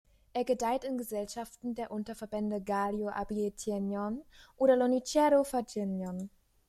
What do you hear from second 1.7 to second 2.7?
der Unterverbände